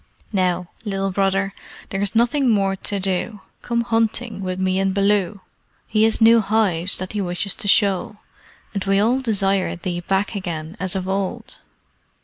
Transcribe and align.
Now, 0.33 0.67
Little 0.83 1.11
Brother, 1.11 1.53
there 1.89 2.01
is 2.01 2.15
nothing 2.15 2.49
more 2.49 2.75
to 2.75 2.99
do. 2.99 3.41
Come 3.61 3.81
hunting 3.81 4.41
with 4.41 4.57
me 4.59 4.79
and 4.79 4.95
Baloo. 4.95 5.41
He 5.87 6.05
has 6.05 6.19
new 6.19 6.39
hives 6.41 6.97
that 6.97 7.13
he 7.13 7.21
wishes 7.21 7.53
to 7.53 7.67
show, 7.67 8.15
and 8.73 8.83
we 8.85 8.99
all 8.99 9.19
desire 9.19 9.75
thee 9.75 9.99
back 9.99 10.33
again 10.33 10.75
as 10.79 10.95
of 10.95 11.07
old. 11.07 11.59